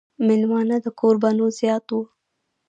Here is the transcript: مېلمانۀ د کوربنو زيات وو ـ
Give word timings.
مېلمانۀ 0.27 0.77
د 0.85 0.87
کوربنو 0.99 1.45
زيات 1.59 1.85
وو 1.91 2.01
ـ 2.05 2.09